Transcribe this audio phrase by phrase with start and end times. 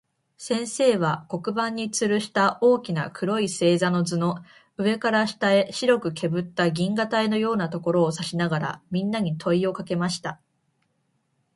[0.39, 4.37] 先生は、黒板に吊つるした大きな黒い星座の図の、
[4.77, 10.41] 上から下へ白くけぶった銀河帯のようなところを指さしながら、みんなに問といをかけました。